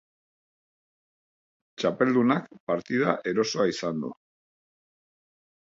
Txapeldunak 1.83 2.49
partida 2.73 3.15
erosoa 3.35 3.71
izan 3.77 4.05
du. 4.07 4.13